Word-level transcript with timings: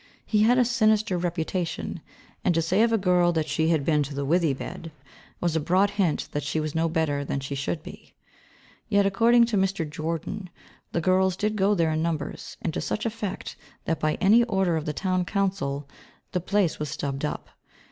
He 0.25 0.41
had 0.41 0.57
a 0.57 0.65
sinister 0.65 1.15
reputation, 1.15 2.01
and 2.43 2.55
to 2.55 2.61
say 2.63 2.81
of 2.81 2.91
a 2.91 2.97
girl 2.97 3.31
that 3.33 3.47
she 3.47 3.67
had 3.69 3.85
been 3.85 4.01
to 4.01 4.15
the 4.15 4.25
withy 4.25 4.51
bed 4.51 4.91
was 5.39 5.55
a 5.55 5.59
broad 5.59 5.91
hint 5.91 6.27
that 6.31 6.41
she 6.41 6.59
was 6.59 6.73
no 6.73 6.89
better 6.89 7.23
than 7.23 7.39
she 7.39 7.53
should 7.53 7.83
be. 7.83 8.15
Yet, 8.89 9.05
according 9.05 9.45
to 9.45 9.57
Mr. 9.57 9.87
Jordan, 9.87 10.49
the 10.91 11.01
girls 11.01 11.35
did 11.35 11.55
go 11.55 11.75
there 11.75 11.91
in 11.91 12.01
numbers, 12.01 12.57
and 12.63 12.73
to 12.73 12.81
such 12.81 13.05
effect 13.05 13.55
that 13.85 13.99
by 13.99 14.17
an 14.21 14.43
order 14.45 14.75
of 14.75 14.85
the 14.85 14.93
Town 14.93 15.23
Council 15.23 15.87
the 16.31 16.41
place 16.41 16.79
was 16.79 16.89
stubbed 16.89 17.23
up. 17.23 17.49